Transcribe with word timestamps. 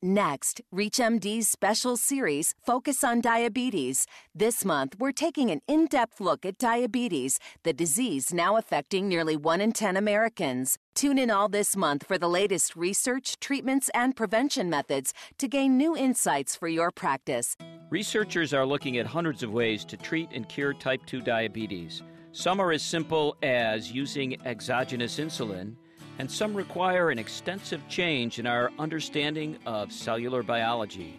Next, 0.00 0.60
ReachMD's 0.72 1.48
special 1.48 1.96
series, 1.96 2.54
Focus 2.64 3.02
on 3.02 3.20
Diabetes. 3.20 4.06
This 4.32 4.64
month, 4.64 4.94
we're 4.96 5.10
taking 5.10 5.50
an 5.50 5.60
in 5.66 5.86
depth 5.86 6.20
look 6.20 6.46
at 6.46 6.56
diabetes, 6.56 7.40
the 7.64 7.72
disease 7.72 8.32
now 8.32 8.56
affecting 8.56 9.08
nearly 9.08 9.36
1 9.36 9.60
in 9.60 9.72
10 9.72 9.96
Americans. 9.96 10.78
Tune 10.94 11.18
in 11.18 11.32
all 11.32 11.48
this 11.48 11.76
month 11.76 12.06
for 12.06 12.16
the 12.16 12.28
latest 12.28 12.76
research, 12.76 13.40
treatments, 13.40 13.90
and 13.92 14.14
prevention 14.14 14.70
methods 14.70 15.12
to 15.36 15.48
gain 15.48 15.76
new 15.76 15.96
insights 15.96 16.54
for 16.54 16.68
your 16.68 16.92
practice. 16.92 17.56
Researchers 17.90 18.54
are 18.54 18.64
looking 18.64 18.98
at 18.98 19.06
hundreds 19.06 19.42
of 19.42 19.50
ways 19.50 19.84
to 19.86 19.96
treat 19.96 20.28
and 20.32 20.48
cure 20.48 20.74
type 20.74 21.04
2 21.06 21.22
diabetes. 21.22 22.04
Some 22.30 22.60
are 22.60 22.70
as 22.70 22.84
simple 22.84 23.36
as 23.42 23.90
using 23.90 24.40
exogenous 24.46 25.18
insulin 25.18 25.74
and 26.18 26.30
some 26.30 26.52
require 26.52 27.10
an 27.10 27.18
extensive 27.18 27.86
change 27.88 28.38
in 28.38 28.46
our 28.46 28.72
understanding 28.78 29.56
of 29.66 29.92
cellular 29.92 30.42
biology. 30.42 31.16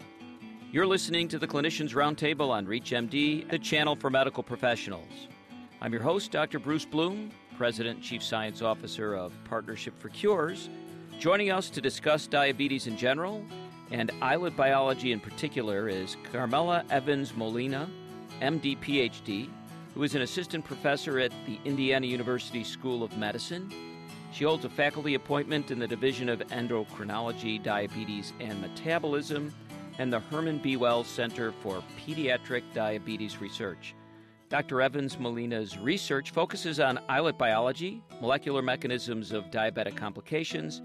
You're 0.72 0.86
listening 0.86 1.30
to 1.30 1.40
the 1.40 1.48
Clinicians 1.48 1.94
Roundtable 1.94 2.50
on 2.50 2.68
ReachMD, 2.68 3.50
the 3.50 3.58
channel 3.58 3.96
for 3.96 4.10
medical 4.10 4.44
professionals. 4.44 5.28
I'm 5.82 5.94
your 5.94 6.02
host, 6.02 6.32
Dr. 6.32 6.60
Bruce 6.60 6.86
Bloom, 6.86 7.32
President 7.58 8.02
Chief 8.02 8.22
Science 8.22 8.62
Officer 8.62 9.16
of 9.16 9.34
Partnership 9.46 9.98
for 10.00 10.10
Cures. 10.10 10.70
Joining 11.18 11.50
us 11.50 11.70
to 11.70 11.82
discuss 11.82 12.28
diabetes 12.28 12.86
in 12.88 12.98
general 12.98 13.44
and 13.92 14.12
islet 14.22 14.56
biology 14.56 15.14
in 15.14 15.20
particular 15.20 15.88
is 15.88 16.18
Carmella 16.32 16.84
Evans 16.92 17.36
Molina, 17.36 17.90
MD 18.42 18.78
PhD, 18.80 19.50
who 19.96 20.04
is 20.04 20.14
an 20.14 20.22
assistant 20.22 20.64
professor 20.66 21.20
at 21.20 21.32
the 21.48 21.58
Indiana 21.66 22.06
University 22.06 22.64
School 22.64 23.02
of 23.02 23.18
Medicine 23.18 23.72
she 24.32 24.44
holds 24.44 24.66
a 24.66 24.70
faculty 24.70 25.16
appointment 25.16 25.72
in 25.72 25.80
the 25.80 25.88
Division 25.88 26.30
of 26.30 26.40
Endocrinology, 26.50 27.62
Diabetes, 27.62 28.34
and 28.40 28.62
Metabolism 28.62 29.54
and 29.98 30.12
the 30.12 30.20
Herman 30.20 30.60
B. 30.60 30.78
Wells 30.78 31.08
Center 31.08 31.52
for 31.52 31.84
Pediatric 32.00 32.64
Diabetes 32.74 33.42
Research. 33.42 33.96
Dr. 34.48 34.82
Evans 34.82 35.20
Molina's 35.20 35.78
research 35.78 36.32
focuses 36.32 36.80
on 36.80 37.00
islet 37.10 37.38
biology, 37.38 38.02
molecular 38.22 38.62
mechanisms 38.62 39.32
of 39.32 39.46
diabetic 39.52 39.96
complications, 39.96 40.82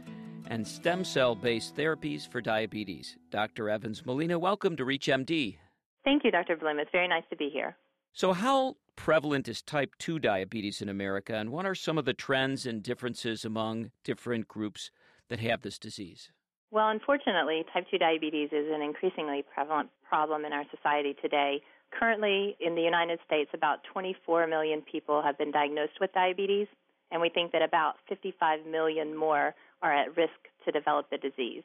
and 0.49 0.67
stem 0.67 1.05
cell 1.05 1.35
based 1.35 1.75
therapies 1.75 2.29
for 2.29 2.41
diabetes. 2.41 3.17
Dr. 3.31 3.71
Evans 3.71 4.05
Molina, 4.05 4.39
welcome 4.39 4.77
to 4.77 4.85
ReachMD. 4.85 5.57
Thank 6.05 6.25
you, 6.25 6.31
Dr. 6.31 6.57
Bloom. 6.57 6.79
It's 6.79 6.91
very 6.93 7.09
nice 7.09 7.25
to 7.31 7.37
be 7.37 7.49
here. 7.49 7.77
So, 8.17 8.33
how 8.33 8.77
prevalent 8.95 9.49
is 9.49 9.61
type 9.61 9.97
2 9.99 10.21
diabetes 10.21 10.81
in 10.81 10.89
America, 10.89 11.35
and 11.35 11.51
what 11.51 11.67
are 11.67 11.75
some 11.75 11.99
of 11.99 12.05
the 12.05 12.15
trends 12.15 12.65
and 12.65 12.81
differences 12.81 13.45
among 13.45 13.91
different 14.05 14.47
groups 14.47 14.93
that 15.29 15.41
have 15.41 15.63
this 15.63 15.81
disease? 15.81 16.31
Well, 16.71 16.91
unfortunately, 16.91 17.65
type 17.73 17.87
2 17.91 17.99
diabetes 17.99 18.51
is 18.53 18.71
an 18.71 18.83
increasingly 18.83 19.43
prevalent 19.53 19.91
problem 20.09 20.45
in 20.45 20.53
our 20.53 20.63
society 20.71 21.17
today. 21.21 21.61
Currently, 21.91 22.57
in 22.61 22.77
the 22.77 22.83
United 22.83 23.19
States, 23.27 23.51
about 23.53 23.81
24 23.93 24.47
million 24.47 24.81
people 24.83 25.21
have 25.21 25.37
been 25.37 25.51
diagnosed 25.51 25.99
with 26.01 26.13
diabetes, 26.13 26.69
and 27.11 27.21
we 27.21 27.31
think 27.31 27.51
that 27.51 27.63
about 27.63 27.95
55 28.09 28.61
million 28.65 29.17
more 29.17 29.57
are 29.83 29.93
at 29.93 30.17
risk 30.17 30.39
to 30.65 30.71
develop 30.71 31.11
the 31.11 31.19
disease. 31.19 31.65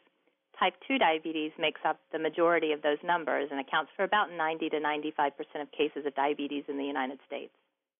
Type 0.60 0.74
2 0.88 0.98
diabetes 0.98 1.52
makes 1.58 1.80
up 1.86 2.00
the 2.12 2.20
majority 2.20 2.74
of 2.74 2.82
those 2.82 2.98
numbers 3.04 3.48
and 3.50 3.62
accounts 3.62 3.92
for 3.96 4.04
about 4.04 4.28
90 4.36 4.70
to 4.70 4.80
95 4.80 5.38
percent 5.38 5.62
of 5.62 5.72
cases 5.72 6.06
of 6.06 6.14
diabetes 6.16 6.66
in 6.68 6.78
the 6.78 6.84
United 6.84 7.20
States. 7.26 7.54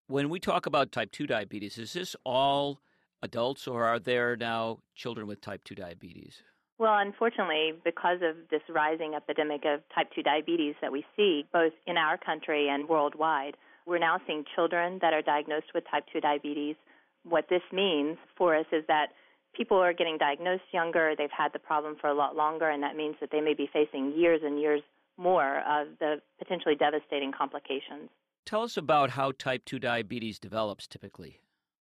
When 0.08 0.28
we 0.28 0.38
talk 0.38 0.66
about 0.66 0.92
type 0.92 1.10
2 1.12 1.26
diabetes, 1.26 1.78
is 1.78 1.94
this 1.94 2.14
all 2.24 2.80
adults 3.22 3.66
or 3.66 3.84
are 3.84 3.98
there 3.98 4.36
now 4.36 4.80
children 4.94 5.26
with 5.26 5.40
type 5.40 5.64
2 5.64 5.74
diabetes? 5.74 6.42
Well, 6.78 6.98
unfortunately, 6.98 7.72
because 7.84 8.18
of 8.22 8.36
this 8.50 8.62
rising 8.68 9.14
epidemic 9.14 9.64
of 9.64 9.80
type 9.94 10.08
2 10.14 10.22
diabetes 10.22 10.74
that 10.82 10.92
we 10.92 11.04
see 11.16 11.46
both 11.52 11.72
in 11.86 11.96
our 11.96 12.18
country 12.18 12.68
and 12.68 12.88
worldwide, 12.88 13.56
we're 13.86 13.98
now 13.98 14.18
seeing 14.26 14.44
children 14.54 14.98
that 15.00 15.14
are 15.14 15.22
diagnosed 15.22 15.72
with 15.74 15.84
type 15.90 16.04
2 16.12 16.20
diabetes. 16.20 16.76
What 17.24 17.46
this 17.48 17.62
means 17.72 18.18
for 18.36 18.54
us 18.54 18.66
is 18.72 18.84
that 18.88 19.08
people 19.56 19.76
are 19.78 19.92
getting 19.92 20.18
diagnosed 20.18 20.64
younger, 20.72 21.14
they've 21.16 21.30
had 21.36 21.52
the 21.52 21.58
problem 21.58 21.96
for 22.00 22.08
a 22.08 22.14
lot 22.14 22.36
longer, 22.36 22.68
and 22.70 22.82
that 22.82 22.96
means 22.96 23.16
that 23.20 23.30
they 23.30 23.40
may 23.40 23.54
be 23.54 23.68
facing 23.72 24.12
years 24.16 24.40
and 24.44 24.60
years 24.60 24.82
more 25.16 25.58
of 25.68 25.88
the 25.98 26.16
potentially 26.38 26.74
devastating 26.74 27.32
complications. 27.36 28.08
Tell 28.46 28.62
us 28.62 28.76
about 28.76 29.10
how 29.10 29.32
type 29.32 29.64
2 29.66 29.78
diabetes 29.78 30.38
develops 30.38 30.86
typically. 30.86 31.40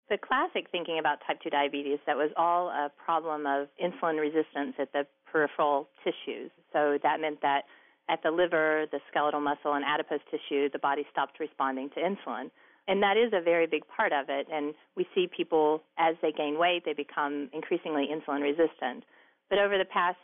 The 0.10 0.18
classic 0.18 0.68
thinking 0.72 1.00
about 1.00 1.20
type 1.26 1.40
2 1.42 1.50
diabetes 1.50 2.00
that 2.06 2.18
was 2.18 2.32
all 2.36 2.70
a 2.70 2.92
problem 3.04 3.46
of 3.46 3.68
insulin 3.82 4.20
resistance 4.20 4.76
at 4.80 4.92
the 4.92 5.06
peripheral 5.32 5.88
tissues. 6.04 6.52
So 6.74 6.98
that 7.04 7.22
meant 7.22 7.42
that 7.42 7.64
at 8.10 8.24
the 8.24 8.32
liver, 8.32 8.86
the 8.92 9.00
skeletal 9.10 9.40
muscle, 9.40 9.74
and 9.74 9.86
adipose 9.86 10.20
tissue, 10.32 10.70
the 10.70 10.80
body 10.80 11.06
stopped 11.12 11.40
responding 11.40 11.92
to 11.92 12.02
insulin. 12.02 12.50
And 12.90 13.04
that 13.04 13.18
is 13.18 13.32
a 13.34 13.42
very 13.42 13.68
big 13.68 13.84
part 13.96 14.12
of 14.12 14.26
it. 14.30 14.48
And 14.52 14.74
we 14.98 15.08
see 15.14 15.28
people, 15.28 15.84
as 16.00 16.16
they 16.24 16.32
gain 16.32 16.58
weight, 16.58 16.84
they 16.86 16.94
become 16.94 17.48
increasingly 17.54 18.08
insulin 18.08 18.42
resistant. 18.42 19.04
But 19.48 19.60
over 19.60 19.78
the 19.78 19.86
past 19.86 20.18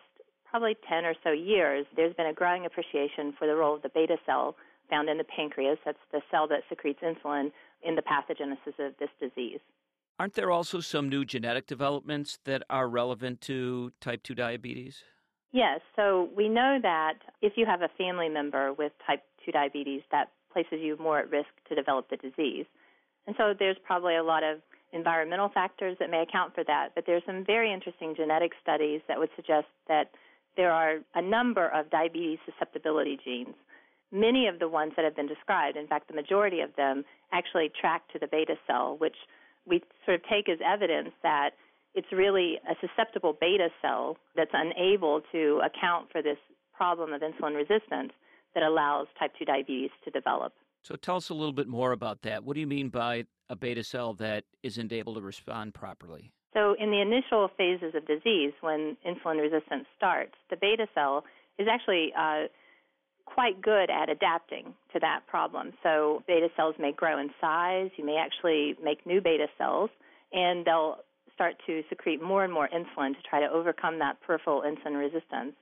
probably 0.50 0.76
10 0.90 1.06
or 1.06 1.14
so 1.24 1.32
years, 1.32 1.86
there's 1.96 2.16
been 2.16 2.26
a 2.26 2.34
growing 2.34 2.66
appreciation 2.66 3.34
for 3.38 3.46
the 3.46 3.56
role 3.56 3.76
of 3.76 3.84
the 3.84 3.90
beta 3.90 4.18
cell 4.26 4.56
found 4.90 5.10
in 5.10 5.20
the 5.20 5.24
pancreas. 5.24 5.78
That's 5.86 6.00
the 6.12 6.22
cell 6.32 6.48
that 6.48 6.62
secretes 6.68 7.02
insulin 7.04 7.52
in 7.84 7.96
the 7.96 8.02
pathogenesis 8.02 8.80
of 8.80 8.94
this 9.00 9.10
disease. 9.20 9.60
Aren't 10.18 10.34
there 10.34 10.50
also 10.50 10.80
some 10.80 11.08
new 11.08 11.24
genetic 11.24 11.68
developments 11.68 12.40
that 12.46 12.64
are 12.70 12.88
relevant 12.88 13.42
to 13.42 13.92
type 14.02 14.24
2 14.24 14.34
diabetes? 14.34 15.04
Yes. 15.52 15.82
So 15.96 16.30
we 16.36 16.50
know 16.50 16.80
that 16.82 17.20
if 17.44 17.54
you 17.58 17.68
have 17.68 17.82
a 17.84 17.90
family 17.96 18.30
member 18.30 18.74
with 18.74 18.92
type 19.06 19.22
2 19.46 19.52
diabetes, 19.52 20.02
that 20.12 20.32
places 20.56 20.80
you 20.82 20.96
more 20.98 21.20
at 21.20 21.30
risk 21.30 21.52
to 21.68 21.76
develop 21.76 22.10
the 22.10 22.16
disease. 22.16 22.66
And 23.28 23.36
so 23.38 23.54
there's 23.58 23.76
probably 23.86 24.16
a 24.16 24.24
lot 24.24 24.44
of 24.44 24.60
environmental 24.94 25.50
factors 25.50 25.98
that 26.00 26.10
may 26.10 26.22
account 26.22 26.56
for 26.56 26.64
that, 26.64 26.96
but 26.96 27.04
there's 27.06 27.24
some 27.26 27.44
very 27.44 27.74
interesting 27.74 28.16
genetic 28.16 28.52
studies 28.64 29.02
that 29.10 29.20
would 29.20 29.30
suggest 29.36 29.68
that 29.90 30.12
there 30.56 30.72
are 30.72 31.00
a 31.16 31.22
number 31.22 31.68
of 31.68 31.90
diabetes 31.90 32.40
susceptibility 32.46 33.20
genes. 33.24 33.56
Many 34.14 34.48
of 34.48 34.60
the 34.60 34.70
ones 34.70 34.94
that 34.96 35.04
have 35.04 35.16
been 35.16 35.28
described, 35.28 35.76
in 35.76 35.88
fact, 35.88 36.08
the 36.08 36.14
majority 36.14 36.62
of 36.62 36.70
them, 36.78 37.04
actually 37.34 37.70
track 37.82 38.04
to 38.14 38.20
the 38.20 38.28
beta 38.28 38.56
cell, 38.66 38.96
which 38.98 39.18
we 39.68 39.84
sort 40.06 40.16
of 40.16 40.22
take 40.30 40.48
as 40.48 40.60
evidence 40.66 41.10
that 41.24 41.50
it's 41.96 42.08
really 42.14 42.60
a 42.70 42.76
susceptible 42.80 43.36
beta 43.40 43.68
cell 43.82 44.16
that's 44.36 44.52
unable 44.54 45.22
to 45.34 45.62
account 45.66 46.08
for 46.12 46.22
this 46.22 46.38
problem 46.74 47.12
of 47.12 47.22
insulin 47.22 47.56
resistance 47.56 48.14
that 48.56 48.64
allows 48.64 49.08
type 49.20 49.32
2 49.38 49.46
diabetes 49.46 49.92
to 50.04 50.12
develop. 50.12 50.54
So 50.82 50.96
tell 50.96 51.18
us 51.18 51.30
a 51.30 51.34
little 51.34 51.54
bit 51.54 51.68
more 51.68 51.92
about 51.92 52.22
that. 52.24 52.44
What 52.44 52.56
do 52.56 52.60
you 52.60 52.68
mean 52.68 52.90
by 52.90 53.26
a 53.50 53.56
beta 53.56 53.84
cell 53.84 54.14
that 54.16 54.46
isn't 54.64 54.92
able 54.92 55.14
to 55.16 55.22
respond 55.22 55.74
properly? 55.74 56.32
So, 56.54 56.74
in 56.80 56.90
the 56.90 57.02
initial 57.02 57.50
phases 57.58 57.96
of 57.96 58.08
disease, 58.08 58.54
when 58.62 58.96
insulin 59.06 59.42
resistance 59.42 59.86
starts, 59.98 60.36
the 60.50 60.56
beta 60.56 60.88
cell 60.96 61.26
is 61.60 61.68
actually 61.70 62.14
uh, 62.18 62.44
quite 63.26 63.62
good 63.62 63.90
at 63.90 64.10
adapting 64.10 64.74
to 64.94 65.00
that 65.02 65.28
problem. 65.28 65.74
So, 65.84 66.24
beta 66.28 66.48
cells 66.56 66.76
may 66.80 66.94
grow 66.94 67.20
in 67.20 67.30
size. 67.42 67.90
You 67.98 68.06
may 68.06 68.16
actually 68.16 68.76
make 68.82 69.06
new 69.06 69.20
beta 69.20 69.48
cells, 69.58 69.90
and 70.32 70.64
they'll 70.66 71.00
start 71.34 71.56
to 71.68 71.84
secrete 71.90 72.22
more 72.22 72.46
and 72.46 72.54
more 72.54 72.70
insulin 72.70 73.12
to 73.16 73.22
try 73.30 73.42
to 73.42 73.52
overcome 73.52 74.00
that 74.00 74.22
peripheral 74.22 74.62
insulin 74.62 74.98
resistance. 74.98 75.56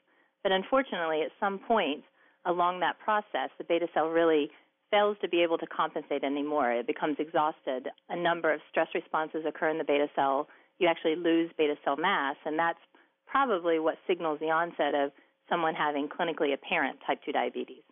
But 0.44 0.52
unfortunately, 0.52 1.24
at 1.24 1.31
some 1.40 1.58
point, 1.58 2.04
along 2.46 2.80
that 2.80 3.00
process, 3.00 3.50
the 3.58 3.64
beta 3.64 3.88
cell 3.94 4.08
really 4.08 4.50
fails 4.92 5.18
to 5.22 5.28
be 5.28 5.42
able 5.42 5.58
to 5.58 5.66
compensate 5.66 6.24
anymore. 6.24 6.72
It 6.72 6.88
becomes 6.88 7.18
exhausted. 7.20 7.88
A 8.09 8.16
number 8.16 8.54
of 8.54 8.62
stress 8.70 8.88
responses 8.94 9.44
occur 9.48 9.70
in 9.70 9.78
the 9.78 9.84
beta 9.84 10.08
cell. 10.16 10.48
You 10.80 10.88
actually 10.88 11.16
lose 11.16 11.50
beta 11.58 11.76
cell 11.84 11.98
mass, 11.98 12.36
and 12.46 12.59
that's 12.59 12.80
probably 13.26 13.80
what 13.80 13.96
signals 14.08 14.40
the 14.40 14.52
onset 14.52 14.94
of 14.94 15.12
someone 15.50 15.74
having 15.74 16.08
clinically 16.08 16.54
apparent 16.54 17.00
type 17.06 17.19
2 17.25 17.31
diabetes. 17.31 17.84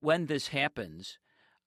When 0.00 0.26
this 0.26 0.48
happens, 0.48 1.18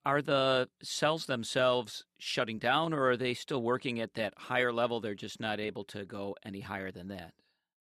are 0.05 0.21
the 0.21 0.69
cells 0.81 1.25
themselves 1.27 2.05
shutting 2.17 2.57
down, 2.57 2.93
or 2.93 3.09
are 3.09 3.17
they 3.17 3.33
still 3.33 3.61
working 3.61 3.99
at 3.99 4.15
that 4.15 4.33
higher 4.35 4.73
level? 4.73 4.99
They're 4.99 5.13
just 5.13 5.39
not 5.39 5.59
able 5.59 5.83
to 5.85 6.05
go 6.05 6.35
any 6.43 6.61
higher 6.61 6.91
than 6.91 7.07
that? 7.09 7.33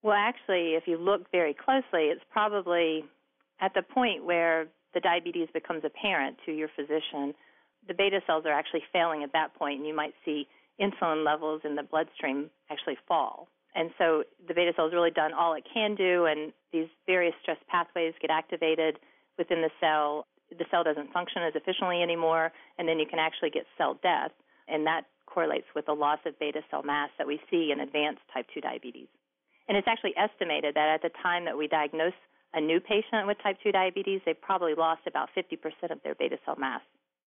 Well, 0.02 0.16
actually, 0.16 0.74
if 0.74 0.84
you 0.86 0.98
look 0.98 1.30
very 1.32 1.54
closely, 1.54 2.08
it's 2.08 2.24
probably 2.30 3.04
at 3.60 3.74
the 3.74 3.82
point 3.82 4.24
where 4.24 4.66
the 4.94 5.00
diabetes 5.00 5.48
becomes 5.52 5.82
apparent 5.84 6.36
to 6.46 6.52
your 6.52 6.68
physician, 6.74 7.34
the 7.86 7.94
beta 7.94 8.20
cells 8.26 8.44
are 8.46 8.52
actually 8.52 8.82
failing 8.92 9.22
at 9.22 9.32
that 9.32 9.54
point, 9.54 9.78
and 9.78 9.86
you 9.86 9.94
might 9.94 10.14
see 10.24 10.46
insulin 10.80 11.24
levels 11.24 11.62
in 11.64 11.76
the 11.76 11.82
bloodstream 11.82 12.50
actually 12.70 12.96
fall. 13.06 13.48
And 13.74 13.90
so 13.98 14.24
the 14.48 14.54
beta 14.54 14.72
cell 14.74 14.86
has 14.86 14.94
really 14.94 15.10
done 15.10 15.32
all 15.32 15.54
it 15.54 15.64
can 15.72 15.94
do, 15.94 16.26
and 16.26 16.52
these 16.72 16.88
various 17.06 17.34
stress 17.42 17.58
pathways 17.68 18.14
get 18.20 18.30
activated 18.30 18.98
within 19.38 19.62
the 19.62 19.70
cell. 19.80 20.26
The 20.50 20.64
cell 20.70 20.82
doesn't 20.82 21.12
function 21.12 21.42
as 21.42 21.54
efficiently 21.54 22.02
anymore, 22.02 22.50
and 22.78 22.88
then 22.88 22.98
you 22.98 23.06
can 23.06 23.18
actually 23.18 23.50
get 23.50 23.66
cell 23.78 23.98
death, 24.02 24.32
and 24.66 24.86
that 24.86 25.02
correlates 25.26 25.66
with 25.76 25.86
the 25.86 25.92
loss 25.92 26.18
of 26.26 26.36
beta 26.40 26.60
cell 26.70 26.82
mass 26.82 27.10
that 27.16 27.26
we 27.26 27.40
see 27.50 27.70
in 27.70 27.80
advanced 27.80 28.22
type 28.34 28.46
2 28.52 28.60
diabetes. 28.60 29.06
And 29.68 29.76
it's 29.76 29.86
actually 29.86 30.14
estimated 30.16 30.74
that 30.74 30.88
at 30.88 31.02
the 31.02 31.10
time 31.22 31.44
that 31.44 31.56
we 31.56 31.68
diagnose 31.68 32.18
a 32.54 32.60
new 32.60 32.80
patient 32.80 33.26
with 33.26 33.36
type 33.42 33.56
2 33.62 33.72
diabetes, 33.72 34.20
they've 34.24 34.40
probably 34.40 34.74
lost 34.74 35.02
about 35.06 35.28
50% 35.36 35.90
of 35.90 36.02
their 36.02 36.14
beta 36.14 36.36
cell 36.44 36.56
mass. 36.58 36.82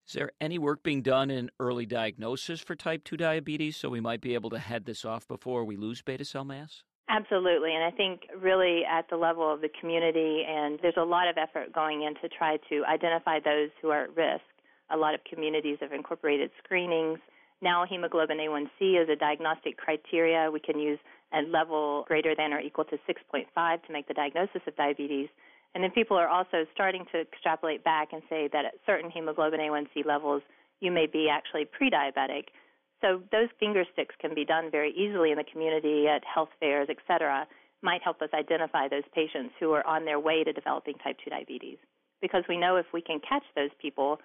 Is 0.06 0.14
there 0.14 0.32
any 0.40 0.58
work 0.58 0.82
being 0.82 1.02
done 1.02 1.30
in 1.30 1.50
early 1.60 1.86
diagnosis 1.86 2.60
for 2.60 2.74
type 2.74 3.04
2 3.04 3.16
diabetes 3.16 3.76
so 3.76 3.88
we 3.88 4.00
might 4.00 4.20
be 4.20 4.34
able 4.34 4.50
to 4.50 4.58
head 4.58 4.84
this 4.84 5.04
off 5.04 5.28
before 5.28 5.64
we 5.64 5.76
lose 5.76 6.02
beta 6.02 6.24
cell 6.24 6.44
mass? 6.44 6.82
Absolutely, 7.08 7.74
and 7.74 7.84
I 7.84 7.90
think 7.90 8.22
really 8.40 8.82
at 8.84 9.08
the 9.10 9.16
level 9.16 9.52
of 9.52 9.60
the 9.60 9.68
community, 9.80 10.44
and 10.48 10.78
there's 10.82 10.96
a 10.96 11.04
lot 11.04 11.28
of 11.28 11.36
effort 11.36 11.72
going 11.72 12.02
in 12.02 12.14
to 12.22 12.28
try 12.28 12.56
to 12.68 12.84
identify 12.84 13.38
those 13.38 13.70
who 13.80 13.90
are 13.90 14.04
at 14.04 14.16
risk. 14.16 14.42
A 14.90 14.96
lot 14.96 15.14
of 15.14 15.20
communities 15.24 15.78
have 15.80 15.92
incorporated 15.92 16.50
screenings. 16.62 17.18
Now, 17.60 17.84
hemoglobin 17.88 18.38
A1C 18.38 19.02
is 19.02 19.08
a 19.08 19.16
diagnostic 19.16 19.76
criteria. 19.76 20.50
We 20.50 20.60
can 20.60 20.78
use 20.78 20.98
a 21.34 21.42
level 21.42 22.04
greater 22.06 22.34
than 22.34 22.52
or 22.52 22.60
equal 22.60 22.84
to 22.86 22.96
6.5 23.08 23.86
to 23.86 23.92
make 23.92 24.08
the 24.08 24.14
diagnosis 24.14 24.62
of 24.66 24.76
diabetes. 24.76 25.28
And 25.74 25.82
then 25.82 25.90
people 25.90 26.16
are 26.16 26.28
also 26.28 26.66
starting 26.74 27.04
to 27.12 27.20
extrapolate 27.20 27.82
back 27.84 28.08
and 28.12 28.22
say 28.28 28.48
that 28.52 28.64
at 28.64 28.74
certain 28.84 29.10
hemoglobin 29.10 29.60
A1C 29.60 30.04
levels, 30.04 30.42
you 30.80 30.90
may 30.90 31.06
be 31.06 31.28
actually 31.30 31.64
pre 31.64 31.90
diabetic. 31.90 32.44
So 33.00 33.22
those 33.32 33.48
finger 33.58 33.84
sticks 33.92 34.14
can 34.20 34.34
be 34.34 34.44
done 34.44 34.70
very 34.70 34.92
easily 34.92 35.30
in 35.32 35.38
the 35.38 35.44
community 35.50 36.06
at 36.08 36.22
health 36.24 36.50
fairs, 36.60 36.88
et 36.90 36.98
cetera, 37.06 37.46
might 37.82 38.02
help 38.02 38.22
us 38.22 38.28
identify 38.32 38.86
those 38.88 39.02
patients 39.14 39.54
who 39.58 39.72
are 39.72 39.86
on 39.86 40.04
their 40.04 40.20
way 40.20 40.44
to 40.44 40.52
developing 40.52 40.94
type 40.98 41.16
2 41.24 41.30
diabetes. 41.30 41.78
Because 42.20 42.44
we 42.48 42.56
know 42.56 42.76
if 42.76 42.86
we 42.92 43.02
can 43.02 43.18
catch 43.28 43.42
those 43.56 43.70
people, 43.80 44.18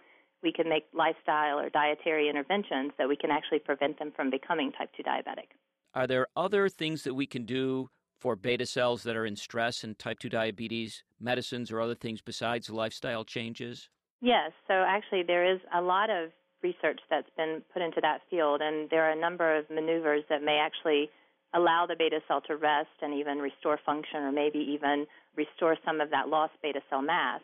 we 0.44 0.52
can 0.52 0.70
make 0.70 0.86
lifestyle 0.94 1.60
or 1.60 1.70
dietary 1.70 2.30
interventions 2.30 2.92
that 2.98 3.10
we 3.10 3.16
can 3.16 3.32
actually 3.32 3.60
prevent 3.60 3.98
them 3.98 4.12
from 4.16 4.30
becoming 4.30 4.72
type 4.72 4.92
2 4.96 5.04
diabetic. 5.04 5.50
Are 5.98 6.06
there 6.06 6.28
other 6.36 6.70
things 6.70 7.02
that 7.06 7.16
we 7.16 7.26
can 7.26 7.44
do 7.44 7.90
for 8.20 8.36
beta 8.36 8.68
cells 8.68 9.02
that 9.02 9.16
are 9.16 9.26
in 9.26 9.36
stress 9.36 9.84
and 9.84 9.98
type 9.98 10.20
2 10.20 10.30
diabetes, 10.30 11.04
medicines 11.20 11.72
or 11.72 11.82
other 11.82 11.96
things 11.96 12.22
besides 12.22 12.70
lifestyle 12.70 13.24
changes? 13.24 13.90
Yes, 14.22 14.52
so 14.68 14.76
actually 14.76 15.24
there 15.26 15.52
is 15.52 15.60
a 15.74 15.82
lot 15.82 16.12
of 16.12 16.30
research 16.62 17.00
that's 17.10 17.32
been 17.36 17.64
put 17.74 17.82
into 17.82 18.00
that 18.04 18.22
field, 18.30 18.62
and 18.62 18.88
there 18.92 19.10
are 19.10 19.12
a 19.12 19.20
number 19.20 19.58
of 19.58 19.68
maneuvers 19.72 20.24
that 20.30 20.44
may 20.44 20.62
actually 20.64 21.10
allow 21.56 21.88
the 21.88 21.96
beta 21.98 22.20
cell 22.28 22.42
to 22.42 22.58
rest 22.58 22.94
and 23.02 23.16
even 23.16 23.40
restore 23.40 23.80
function 23.84 24.22
or 24.22 24.32
maybe 24.32 24.60
even 24.60 25.08
restore 25.36 25.78
some 25.84 26.00
of 26.00 26.12
that 26.12 26.30
lost 26.30 26.54
beta 26.62 26.82
cell 26.92 27.02
mass. 27.02 27.42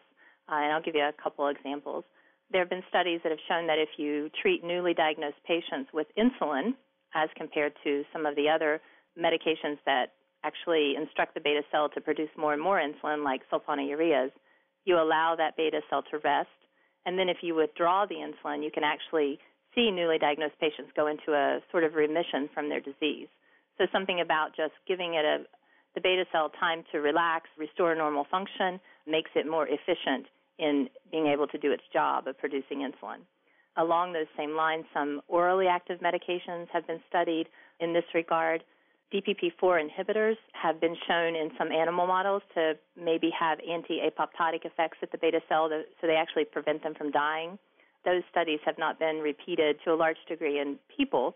Uh, 0.47 0.61
and 0.61 0.73
I'll 0.73 0.83
give 0.83 0.93
you 0.93 1.01
a 1.01 1.23
couple 1.23 1.47
examples. 1.47 2.03
There 2.51 2.61
have 2.61 2.69
been 2.69 2.83
studies 2.87 3.19
that 3.23 3.31
have 3.31 3.41
shown 3.49 3.65
that 3.65 3.79
if 3.79 3.89
you 3.97 4.29
treat 4.43 4.63
newly 4.63 4.93
diagnosed 4.93 5.41
patients 5.47 5.89
with 5.91 6.05
insulin, 6.15 6.75
as 7.13 7.29
compared 7.35 7.73
to 7.83 8.03
some 8.11 8.25
of 8.25 8.35
the 8.35 8.49
other 8.49 8.81
medications 9.17 9.77
that 9.85 10.13
actually 10.43 10.95
instruct 10.95 11.33
the 11.33 11.39
beta 11.39 11.61
cell 11.71 11.89
to 11.89 12.01
produce 12.01 12.29
more 12.37 12.53
and 12.53 12.61
more 12.61 12.81
insulin, 12.81 13.23
like 13.23 13.41
sulfonylureas, 13.51 14.31
you 14.85 14.95
allow 14.95 15.35
that 15.37 15.55
beta 15.55 15.81
cell 15.89 16.03
to 16.11 16.17
rest. 16.19 16.49
And 17.05 17.17
then 17.17 17.29
if 17.29 17.37
you 17.41 17.55
withdraw 17.55 18.05
the 18.05 18.15
insulin, 18.15 18.63
you 18.63 18.71
can 18.71 18.83
actually 18.83 19.39
see 19.75 19.91
newly 19.91 20.17
diagnosed 20.17 20.59
patients 20.59 20.91
go 20.95 21.07
into 21.07 21.33
a 21.33 21.59
sort 21.71 21.83
of 21.83 21.95
remission 21.95 22.49
from 22.53 22.69
their 22.69 22.79
disease. 22.79 23.27
So 23.77 23.85
something 23.91 24.21
about 24.21 24.55
just 24.55 24.73
giving 24.87 25.15
it 25.15 25.25
a 25.25 25.43
the 25.95 26.01
beta 26.01 26.25
cell 26.31 26.49
time 26.59 26.83
to 26.91 26.99
relax, 26.99 27.49
restore 27.57 27.93
normal 27.95 28.25
function, 28.29 28.79
makes 29.05 29.29
it 29.35 29.49
more 29.49 29.67
efficient 29.67 30.25
in 30.57 30.89
being 31.11 31.27
able 31.27 31.47
to 31.47 31.57
do 31.57 31.71
its 31.71 31.83
job 31.91 32.27
of 32.27 32.37
producing 32.37 32.79
insulin. 32.79 33.19
Along 33.77 34.13
those 34.13 34.27
same 34.37 34.55
lines, 34.55 34.85
some 34.93 35.21
orally 35.27 35.67
active 35.67 35.99
medications 35.99 36.67
have 36.71 36.85
been 36.85 36.99
studied 37.09 37.47
in 37.79 37.93
this 37.93 38.03
regard. 38.13 38.63
DPP4 39.13 39.87
inhibitors 39.87 40.37
have 40.53 40.79
been 40.81 40.95
shown 41.07 41.35
in 41.35 41.51
some 41.57 41.71
animal 41.71 42.07
models 42.07 42.41
to 42.55 42.73
maybe 42.99 43.31
have 43.37 43.59
anti 43.59 43.99
apoptotic 43.99 44.65
effects 44.65 44.97
at 45.01 45.11
the 45.11 45.17
beta 45.17 45.39
cell, 45.47 45.69
so 46.01 46.07
they 46.07 46.15
actually 46.15 46.45
prevent 46.45 46.83
them 46.83 46.93
from 46.95 47.11
dying. 47.11 47.57
Those 48.05 48.23
studies 48.29 48.59
have 48.65 48.77
not 48.77 48.99
been 48.99 49.17
repeated 49.17 49.77
to 49.85 49.93
a 49.93 49.95
large 49.95 50.17
degree 50.27 50.59
in 50.59 50.77
people. 50.95 51.35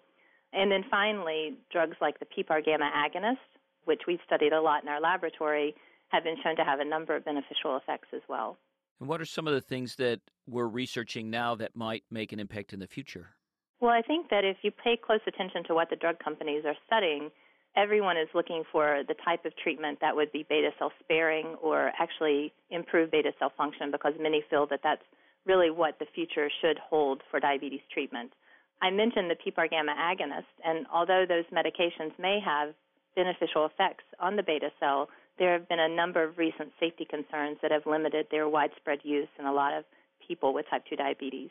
And 0.54 0.72
then 0.72 0.86
finally, 0.89 1.56
drugs 1.72 1.98
like 2.01 2.19
the 2.19 2.25
PPAR 2.25 2.63
gamma 2.63 2.89
agonist, 2.95 3.38
which 3.86 4.01
we've 4.07 4.19
studied 4.25 4.54
a 4.54 4.62
lot 4.62 4.84
in 4.84 4.89
our 4.89 5.00
laboratory, 5.00 5.75
have 6.10 6.24
been 6.24 6.36
shown 6.44 6.56
to 6.56 6.63
have 6.63 6.80
a 6.80 6.86
number 6.86 7.16
of 7.16 7.25
beneficial 7.25 7.78
effects 7.78 8.07
as 8.13 8.22
well. 8.28 8.57
And 9.00 9.08
what 9.08 9.22
are 9.22 9.26
some 9.26 9.48
of 9.48 9.54
the 9.54 9.62
things 9.62 9.96
that 9.98 10.22
we're 10.48 10.68
researching 10.68 11.30
now 11.30 11.56
that 11.56 11.76
might 11.76 12.04
make 12.10 12.32
an 12.32 12.40
impact 12.40 12.74
in 12.74 12.80
the 12.80 12.88
future? 12.88 13.30
Well, 13.80 13.92
I 13.92 14.02
think 14.02 14.30
that 14.30 14.44
if 14.44 14.58
you 14.64 14.72
pay 14.72 14.98
close 14.98 15.20
attention 15.28 15.64
to 15.66 15.76
what 15.76 15.90
the 15.90 15.96
drug 15.96 16.18
companies 16.20 16.64
are 16.66 16.76
studying, 16.88 17.30
everyone 17.76 18.18
is 18.18 18.28
looking 18.34 18.64
for 18.72 19.04
the 19.08 19.14
type 19.24 19.46
of 19.46 19.54
treatment 19.56 20.00
that 20.02 20.16
would 20.16 20.32
be 20.32 20.46
beta 20.50 20.72
cell 20.80 20.92
sparing 21.04 21.56
or 21.62 21.92
actually 22.00 22.54
improve 22.72 23.12
beta 23.12 23.32
cell 23.38 23.52
function 23.56 23.92
because 23.92 24.14
many 24.20 24.44
feel 24.50 24.66
that 24.68 24.80
that's 24.84 25.04
really 25.46 25.70
what 25.70 26.00
the 26.00 26.06
future 26.16 26.50
should 26.62 26.80
hold 26.80 27.22
for 27.30 27.40
diabetes 27.40 27.82
treatment. 27.94 28.32
I 28.82 28.90
mentioned 28.90 29.30
the 29.30 29.36
PPAR 29.36 29.70
gamma 29.70 29.94
agonist, 29.94 30.50
and 30.64 30.86
although 30.92 31.26
those 31.28 31.46
medications 31.54 32.18
may 32.20 32.40
have 32.44 32.74
beneficial 33.16 33.66
effects 33.66 34.04
on 34.20 34.36
the 34.36 34.44
beta 34.44 34.70
cell, 34.80 35.10
there 35.39 35.54
have 35.54 35.68
been 35.69 35.80
a 35.80 35.89
number 35.89 36.24
of 36.24 36.38
recent 36.38 36.72
safety 36.80 37.06
concerns 37.06 37.57
that 37.62 37.72
have 37.72 37.86
limited 37.86 38.28
their 38.31 38.48
widespread 38.50 39.00
use 39.04 39.30
in 39.39 39.45
a 39.45 39.54
lot 39.54 39.74
of 39.74 39.84
people 40.25 40.54
with 40.54 40.66
type 40.69 40.84
2 40.89 40.95
diabetes 40.95 41.50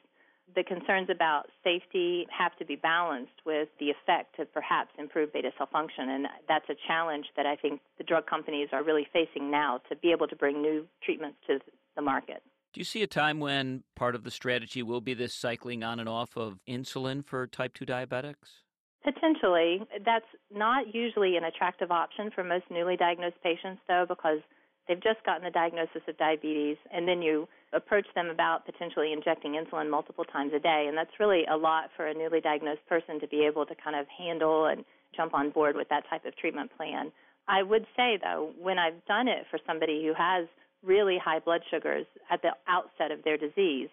the 0.55 0.63
concerns 0.63 1.09
about 1.11 1.47
safety 1.65 2.27
have 2.31 2.57
to 2.59 2.65
be 2.65 2.77
balanced 2.77 3.33
with 3.45 3.69
the 3.81 3.91
effect 3.91 4.37
to 4.37 4.45
perhaps 4.45 4.91
improve 4.99 5.33
beta 5.33 5.51
cell 5.59 5.69
function. 5.71 6.09
And 6.11 6.27
that's 6.49 6.69
a 6.69 6.77
challenge 6.87 7.27
that 7.37 7.47
I 7.47 7.57
think 7.57 7.81
the 7.99 8.05
drug 8.05 8.27
companies 8.27 8.69
are 8.73 8.85
really 8.85 9.07
facing 9.13 9.51
now 9.51 9.81
to 9.89 9.97
be 9.97 10.13
able 10.13 10.29
to 10.29 10.37
bring 10.37 10.63
new 10.63 10.87
treatments 11.03 11.39
to 11.49 11.59
the 11.97 12.03
market. 12.03 12.43
Do 12.73 12.81
you 12.81 12.85
see 12.85 13.03
a 13.03 13.07
time 13.07 13.41
when 13.41 13.83
part 13.97 14.15
of 14.15 14.23
the 14.23 14.31
strategy 14.31 14.83
will 14.83 15.01
be 15.01 15.15
this 15.15 15.35
cycling 15.35 15.83
on 15.83 15.99
and 15.99 16.09
off 16.09 16.37
of 16.37 16.61
insulin 16.69 17.25
for 17.25 17.47
type 17.47 17.75
2 17.75 17.87
diabetics? 17.87 18.63
Potentially. 19.07 19.87
That's 20.05 20.27
not 20.53 20.93
usually 20.93 21.37
an 21.37 21.45
attractive 21.45 21.93
option 21.93 22.33
for 22.35 22.43
most 22.43 22.65
newly 22.71 22.97
diagnosed 22.97 23.37
patients, 23.41 23.81
though, 23.87 24.05
because 24.09 24.41
they've 24.89 25.03
just 25.03 25.23
gotten 25.25 25.45
the 25.45 25.51
diagnosis 25.51 26.03
of 26.09 26.19
diabetes, 26.19 26.77
and 26.93 27.07
then 27.07 27.23
you 27.23 27.47
approach 27.73 28.07
them 28.17 28.31
about 28.31 28.67
potentially 28.67 29.13
injecting 29.13 29.53
insulin 29.53 29.89
multiple 29.89 30.25
times 30.25 30.53
a 30.57 30.59
day. 30.59 30.87
And 30.89 30.99
that's 30.99 31.21
really 31.21 31.45
a 31.49 31.57
lot 31.57 31.91
for 31.97 32.09
a 32.09 32.15
newly 32.15 32.41
diagnosed 32.41 32.85
person 32.89 33.21
to 33.21 33.29
be 33.29 33.47
able 33.47 33.65
to 33.67 33.77
kind 33.77 33.95
of 33.95 34.07
handle 34.09 34.67
and 34.67 34.85
jump 35.15 35.35
on 35.35 35.51
board 35.51 35.77
with 35.77 35.89
that 35.89 36.03
type 36.11 36.25
of 36.25 36.37
treatment 36.37 36.73
plan. 36.77 37.13
I 37.47 37.63
would 37.63 37.87
say, 37.97 38.19
though, 38.21 38.51
when 38.61 38.77
I've 38.77 39.05
done 39.07 39.29
it 39.29 39.47
for 39.53 39.61
somebody 39.65 40.05
who 40.05 40.15
has 40.15 40.49
really 40.83 41.17
high 41.25 41.39
blood 41.39 41.61
sugars 41.71 42.07
at 42.29 42.43
the 42.43 42.51
outset 42.67 43.13
of 43.13 43.23
their 43.23 43.37
disease, 43.37 43.89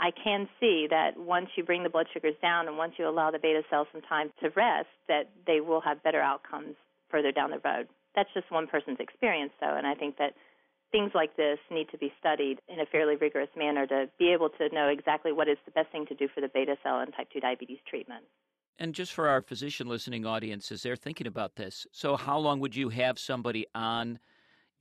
I 0.00 0.10
can 0.10 0.48
see 0.58 0.86
that 0.90 1.16
once 1.16 1.48
you 1.56 1.64
bring 1.64 1.82
the 1.82 1.88
blood 1.88 2.06
sugars 2.12 2.34
down 2.42 2.66
and 2.68 2.76
once 2.76 2.94
you 2.98 3.08
allow 3.08 3.30
the 3.30 3.38
beta 3.38 3.62
cells 3.70 3.86
some 3.92 4.02
time 4.02 4.32
to 4.42 4.50
rest, 4.50 4.88
that 5.08 5.30
they 5.46 5.60
will 5.60 5.80
have 5.80 6.02
better 6.02 6.20
outcomes 6.20 6.74
further 7.10 7.32
down 7.32 7.50
the 7.50 7.60
road. 7.64 7.88
That's 8.14 8.28
just 8.34 8.50
one 8.50 8.66
person's 8.66 8.98
experience, 9.00 9.52
though, 9.60 9.76
and 9.76 9.86
I 9.86 9.94
think 9.94 10.18
that 10.18 10.34
things 10.92 11.12
like 11.14 11.36
this 11.36 11.58
need 11.70 11.88
to 11.90 11.98
be 11.98 12.12
studied 12.20 12.60
in 12.68 12.80
a 12.80 12.86
fairly 12.86 13.16
rigorous 13.16 13.48
manner 13.56 13.86
to 13.86 14.08
be 14.18 14.32
able 14.32 14.48
to 14.50 14.68
know 14.72 14.88
exactly 14.88 15.32
what 15.32 15.48
is 15.48 15.58
the 15.64 15.72
best 15.72 15.90
thing 15.90 16.06
to 16.06 16.14
do 16.14 16.28
for 16.32 16.40
the 16.40 16.48
beta 16.48 16.76
cell 16.82 17.00
and 17.00 17.12
type 17.14 17.28
2 17.32 17.40
diabetes 17.40 17.78
treatment. 17.88 18.24
And 18.78 18.94
just 18.94 19.12
for 19.12 19.28
our 19.28 19.40
physician 19.40 19.86
listening 19.86 20.26
audience, 20.26 20.70
as 20.72 20.82
they're 20.82 20.96
thinking 20.96 21.26
about 21.26 21.56
this, 21.56 21.86
so 21.92 22.16
how 22.16 22.38
long 22.38 22.60
would 22.60 22.74
you 22.74 22.88
have 22.88 23.18
somebody 23.18 23.66
on 23.74 24.18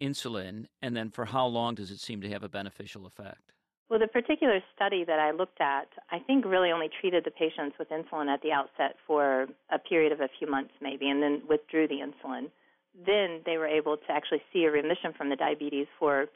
insulin, 0.01 0.65
and 0.81 0.95
then 0.95 1.09
for 1.09 1.25
how 1.25 1.45
long 1.45 1.75
does 1.75 1.91
it 1.91 1.99
seem 1.99 2.21
to 2.21 2.29
have 2.29 2.43
a 2.43 2.49
beneficial 2.49 3.05
effect? 3.05 3.52
Well, 3.89 3.99
the 3.99 4.07
particular 4.07 4.59
study 4.75 5.03
that 5.05 5.19
I 5.19 5.31
looked 5.31 5.61
at, 5.61 5.87
I 6.11 6.19
think 6.19 6.45
really 6.45 6.71
only 6.71 6.89
treated 6.99 7.25
the 7.25 7.31
patients 7.31 7.75
with 7.77 7.89
insulin 7.89 8.27
at 8.27 8.41
the 8.41 8.51
outset 8.51 8.95
for 9.05 9.47
a 9.69 9.77
period 9.77 10.11
of 10.11 10.21
a 10.21 10.29
few 10.39 10.49
months 10.49 10.71
maybe, 10.81 11.09
and 11.09 11.21
then 11.21 11.41
withdrew 11.47 11.87
the 11.87 11.99
insulin 11.99 12.49
then 12.93 13.41
they 13.45 13.57
were 13.57 13.67
able 13.67 13.97
to 13.97 14.11
actually 14.11 14.41
see 14.51 14.65
a 14.65 14.71
remission 14.71 15.13
from 15.17 15.29
the 15.29 15.35
diabetes 15.35 15.87
for 15.97 16.27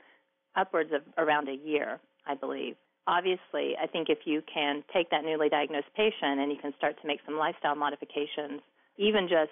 upwards 0.55 0.91
of 0.93 1.01
around 1.17 1.47
a 1.47 1.53
year, 1.53 1.99
I 2.25 2.35
believe. 2.35 2.75
Obviously, 3.05 3.75
I 3.81 3.87
think 3.87 4.09
if 4.09 4.19
you 4.25 4.41
can 4.51 4.83
take 4.93 5.09
that 5.11 5.23
newly 5.23 5.49
diagnosed 5.49 5.87
patient 5.95 6.39
and 6.39 6.51
you 6.51 6.57
can 6.57 6.73
start 6.77 6.99
to 7.01 7.07
make 7.07 7.19
some 7.25 7.37
lifestyle 7.37 7.75
modifications, 7.75 8.61
even 8.97 9.27
just 9.29 9.51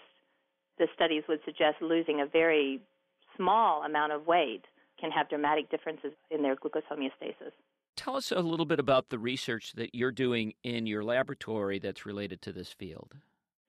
the 0.77 0.87
studies 0.93 1.23
would 1.29 1.39
suggest 1.45 1.77
losing 1.81 2.21
a 2.21 2.25
very 2.25 2.81
small 3.37 3.83
amount 3.83 4.11
of 4.11 4.27
weight 4.27 4.65
can 4.99 5.11
have 5.11 5.29
dramatic 5.29 5.69
differences 5.69 6.11
in 6.31 6.41
their 6.41 6.55
glucose 6.55 6.83
homeostasis. 6.91 7.53
Tell 7.95 8.15
us 8.15 8.31
a 8.31 8.39
little 8.39 8.65
bit 8.65 8.79
about 8.79 9.09
the 9.09 9.19
research 9.19 9.73
that 9.73 9.95
you're 9.95 10.11
doing 10.11 10.53
in 10.63 10.85
your 10.85 11.03
laboratory 11.03 11.79
that's 11.79 12.05
related 12.05 12.41
to 12.43 12.51
this 12.51 12.71
field. 12.71 13.13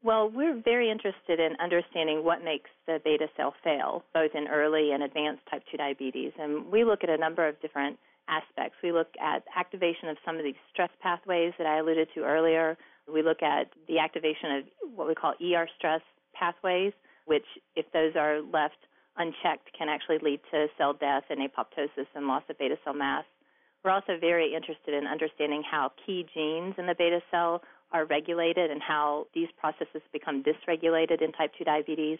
Well, 0.03 0.31
we're 0.31 0.61
very 0.63 0.91
interested 0.91 1.41
in 1.41 1.57
understanding 1.61 2.25
what 2.25 2.45
makes 2.45 2.71
the 2.87 3.01
beta 3.05 3.27
cell 3.37 3.55
fail, 3.65 4.05
both 4.15 4.33
in 4.35 4.47
early 4.47 4.93
and 4.93 5.03
advanced 5.03 5.43
type 5.51 5.63
2 5.71 5.77
diabetes. 5.79 6.33
And 6.39 6.67
we 6.71 6.85
look 6.85 7.03
at 7.03 7.11
a 7.11 7.17
number 7.17 7.49
of 7.49 7.61
different 7.61 7.99
aspects. 8.29 8.77
We 8.83 8.93
look 8.93 9.09
at 9.21 9.45
activation 9.57 10.09
of 10.09 10.17
some 10.25 10.37
of 10.37 10.45
these 10.45 10.55
stress 10.73 10.91
pathways 11.01 11.55
that 11.59 11.67
I 11.67 11.79
alluded 11.79 12.09
to 12.15 12.23
earlier. 12.23 12.77
We 13.13 13.23
look 13.23 13.43
at 13.43 13.71
the 13.89 13.99
activation 13.99 14.57
of 14.57 14.65
what 14.95 15.09
we 15.09 15.15
call 15.15 15.35
ER 15.43 15.69
stress 15.79 16.03
pathways, 16.35 16.93
which, 17.25 17.47
if 17.75 17.87
those 17.93 18.15
are 18.17 18.43
left 18.43 18.79
unchecked, 19.17 19.71
can 19.77 19.89
actually 19.89 20.19
lead 20.23 20.41
to 20.51 20.67
cell 20.77 20.93
death 20.93 21.25
and 21.31 21.41
apoptosis 21.41 22.07
and 22.15 22.27
loss 22.27 22.43
of 22.51 22.59
beta 22.59 22.77
cell 22.85 22.95
mass. 22.95 23.25
We're 23.87 23.93
also 23.93 24.19
very 24.19 24.53
interested 24.53 24.95
in 24.95 25.07
understanding 25.07 25.63
how 25.63 25.93
key 26.05 26.27
genes 26.35 26.75
in 26.77 26.87
the 26.87 26.95
beta 26.99 27.21
cell 27.31 27.63
are 27.93 28.05
regulated 28.05 28.69
and 28.69 28.83
how 28.83 29.29
these 29.33 29.47
processes 29.61 30.03
become 30.13 30.43
dysregulated 30.43 31.23
in 31.23 31.31
type 31.31 31.53
2 31.57 31.63
diabetes. 31.63 32.19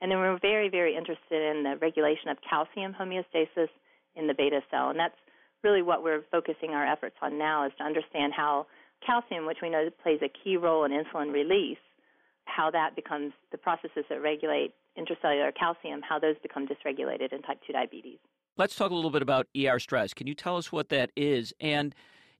And 0.00 0.10
then 0.10 0.18
we're 0.18 0.36
very, 0.42 0.68
very 0.68 0.96
interested 0.96 1.56
in 1.56 1.62
the 1.62 1.76
regulation 1.80 2.28
of 2.28 2.38
calcium 2.42 2.92
homeostasis 2.92 3.68
in 4.16 4.26
the 4.26 4.34
beta 4.34 4.62
cell. 4.68 4.90
And 4.90 4.98
that's 4.98 5.14
really 5.62 5.80
what 5.80 6.02
we're 6.02 6.24
focusing 6.32 6.70
our 6.70 6.84
efforts 6.84 7.14
on 7.22 7.38
now 7.38 7.64
is 7.64 7.72
to 7.78 7.84
understand 7.84 8.32
how 8.36 8.66
calcium, 9.06 9.46
which 9.46 9.58
we 9.62 9.70
know 9.70 9.88
plays 10.02 10.18
a 10.22 10.32
key 10.42 10.56
role 10.56 10.82
in 10.82 10.90
insulin 10.90 11.32
release, 11.32 11.78
how 12.46 12.68
that 12.72 12.96
becomes 12.96 13.32
the 13.52 13.58
processes 13.58 14.06
that 14.10 14.20
regulate 14.22 14.74
intracellular 14.98 15.54
calcium, 15.54 16.00
how 16.02 16.18
those 16.18 16.34
become 16.42 16.66
dysregulated 16.66 17.32
in 17.32 17.42
type 17.42 17.60
2 17.64 17.72
diabetes. 17.74 18.18
Let's 18.58 18.74
talk 18.74 18.90
a 18.90 18.94
little 18.94 19.10
bit 19.10 19.20
about 19.20 19.48
ER 19.54 19.78
stress. 19.78 20.14
Can 20.14 20.26
you 20.26 20.34
tell 20.34 20.56
us 20.56 20.72
what 20.72 20.88
that 20.88 21.10
is? 21.14 21.52
And 21.60 21.94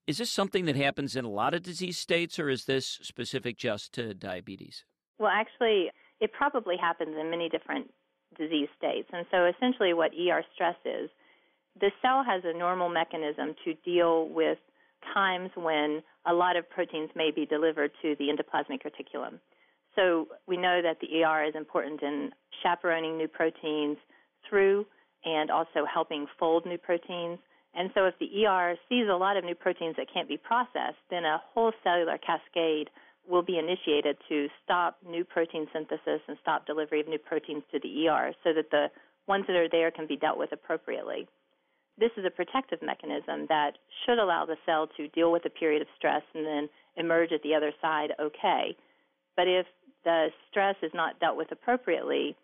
is 0.07 0.17
this 0.17 0.31
something 0.31 0.65
that 0.65 0.75
happens 0.75 1.15
in 1.15 1.27
a 1.27 1.31
lot 1.31 1.53
of 1.53 1.63
disease 1.63 1.99
states, 1.99 2.39
or 2.39 2.49
is 2.49 2.65
this 2.65 2.87
specific 3.03 3.59
just 3.59 3.93
to 3.95 4.15
diabetes? 4.15 4.85
Well, 5.19 5.31
actually, 5.31 5.91
it 6.21 6.33
probably 6.33 6.77
happens 6.81 7.17
in 7.21 7.31
many 7.31 7.51
different 7.51 7.93
disease 8.39 8.69
states. 8.79 9.11
And 9.13 9.27
so, 9.31 9.45
essentially, 9.45 9.93
what 9.93 10.13
ER 10.13 10.43
stress 10.55 10.77
is 10.87 11.11
the 11.79 11.91
cell 12.01 12.25
has 12.25 12.43
a 12.47 12.57
normal 12.57 12.89
mechanism 12.89 13.55
to 13.67 13.75
deal 13.85 14.31
with 14.31 14.57
times 15.13 15.51
when 15.55 16.03
a 16.25 16.33
lot 16.33 16.57
of 16.57 16.69
proteins 16.71 17.11
may 17.15 17.31
be 17.31 17.45
delivered 17.45 17.91
to 18.01 18.17
the 18.19 18.29
endoplasmic 18.29 18.81
reticulum. 18.87 19.39
So, 19.95 20.29
we 20.47 20.57
know 20.57 20.81
that 20.83 20.97
the 21.01 21.23
ER 21.23 21.45
is 21.45 21.55
important 21.55 22.03
in 22.03 22.31
chaperoning 22.63 23.19
new 23.19 23.29
proteins 23.29 23.99
through 24.49 24.87
and 25.27 25.51
also 25.51 25.85
helping 25.93 26.27
fold 26.39 26.65
new 26.65 26.79
proteins. 26.79 27.39
And 27.75 27.91
so, 27.95 28.07
if 28.07 28.15
the 28.19 28.47
ER 28.47 28.77
sees 28.89 29.07
a 29.11 29.17
lot 29.17 29.37
of 29.37 29.45
new 29.45 29.55
proteins 29.55 29.97
that 29.97 30.07
can't 30.13 30.29
be 30.29 30.39
processed, 30.39 31.03
then 31.11 31.27
a 31.27 31.43
whole 31.53 31.73
cellular 31.85 32.17
cascade 32.17 32.89
will 33.29 33.43
be 33.43 33.59
initiated 33.59 34.17
to 34.29 34.47
stop 34.65 34.97
new 35.07 35.25
protein 35.25 35.67
synthesis 35.73 36.23
and 36.29 36.39
stop 36.41 36.65
delivery 36.65 37.01
of 37.01 37.09
new 37.09 37.19
proteins 37.19 37.65
to 37.73 37.81
the 37.81 38.09
ER 38.09 38.33
so 38.45 38.55
that 38.55 38.71
the 38.71 38.87
ones 39.27 39.45
that 39.49 39.57
are 39.57 39.69
there 39.69 39.91
can 39.91 40.07
be 40.07 40.17
dealt 40.17 40.39
with 40.39 40.53
appropriately. 40.53 41.27
This 41.99 42.13
is 42.17 42.25
a 42.25 42.31
protective 42.31 42.81
mechanism 42.83 43.47
that 43.49 43.73
should 44.05 44.19
allow 44.19 44.47
the 44.47 44.57
cell 44.65 44.87
to 44.97 45.09
deal 45.09 45.33
with 45.33 45.45
a 45.45 45.51
period 45.51 45.83
of 45.83 45.89
stress 45.97 46.23
and 46.35 46.47
then 46.47 46.69
emerge 46.97 47.33
at 47.33 47.43
the 47.43 47.55
other 47.55 47.73
side 47.83 48.13
okay. 48.21 48.77
But 49.35 49.49
if 49.49 49.67
the 50.05 50.29
stress 50.51 50.77
is 50.83 50.93
not 50.95 51.19
dealt 51.19 51.37
with 51.37 51.51
appropriately, 51.51 52.37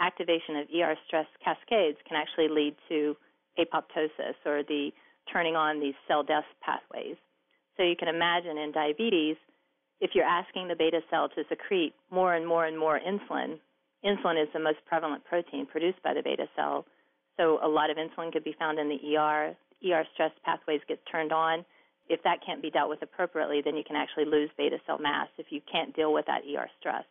activation 0.00 0.56
of 0.56 0.66
ER 0.74 0.94
stress 1.06 1.26
cascades 1.44 1.98
can 2.06 2.16
actually 2.16 2.48
lead 2.48 2.74
to 2.88 3.16
apoptosis 3.58 4.34
or 4.44 4.62
the 4.62 4.90
turning 5.32 5.56
on 5.56 5.80
these 5.80 5.94
cell 6.08 6.22
death 6.22 6.44
pathways. 6.60 7.16
So 7.76 7.82
you 7.82 7.96
can 7.96 8.08
imagine 8.08 8.58
in 8.58 8.72
diabetes, 8.72 9.36
if 10.00 10.10
you're 10.14 10.24
asking 10.24 10.68
the 10.68 10.76
beta 10.76 11.00
cell 11.10 11.28
to 11.30 11.44
secrete 11.48 11.94
more 12.10 12.34
and 12.34 12.46
more 12.46 12.66
and 12.66 12.78
more 12.78 13.00
insulin, 13.00 13.58
insulin 14.04 14.42
is 14.42 14.48
the 14.52 14.60
most 14.60 14.78
prevalent 14.86 15.24
protein 15.24 15.66
produced 15.66 16.02
by 16.02 16.14
the 16.14 16.22
beta 16.22 16.46
cell. 16.56 16.84
So 17.36 17.58
a 17.62 17.68
lot 17.68 17.90
of 17.90 17.96
insulin 17.96 18.32
could 18.32 18.44
be 18.44 18.54
found 18.58 18.78
in 18.78 18.88
the 18.88 19.16
ER. 19.16 19.56
ER 19.86 20.04
stress 20.14 20.30
pathways 20.44 20.80
get 20.88 21.00
turned 21.10 21.32
on. 21.32 21.64
If 22.08 22.22
that 22.22 22.44
can't 22.44 22.60
be 22.60 22.70
dealt 22.70 22.90
with 22.90 23.02
appropriately, 23.02 23.62
then 23.64 23.76
you 23.76 23.84
can 23.84 23.96
actually 23.96 24.26
lose 24.26 24.50
beta 24.58 24.76
cell 24.86 24.98
mass 24.98 25.28
if 25.38 25.46
you 25.50 25.60
can't 25.70 25.94
deal 25.96 26.12
with 26.12 26.26
that 26.26 26.42
ER 26.44 26.68
stress. 26.78 27.04